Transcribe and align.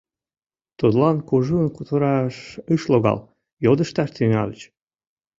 Тудлан 0.79 1.15
кужун 1.27 1.65
кутыраш 1.75 2.35
ыш 2.73 2.81
логал, 2.91 3.19
йодышташ 3.65 4.09
тӱҥальыч. 4.15 4.61